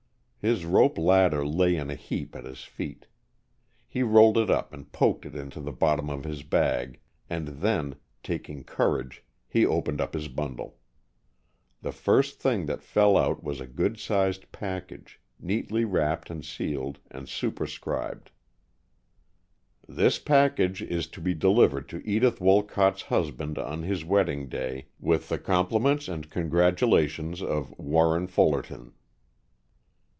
[0.43, 3.05] His rope ladder lay in a heap at his feet.
[3.87, 7.93] He rolled it up and poked it into the bottom of his bag, and then,
[8.23, 10.79] taking courage, he opened up his bundle.
[11.83, 16.97] The first thing that fell out was a good sized package, neatly wrapped and sealed,
[17.11, 18.31] and superscribed,
[19.87, 25.29] "This package is to be delivered to Edith Wolcott's husband on his wedding day, with
[25.29, 28.93] the compliments and congratulations of "Warren Fullerton."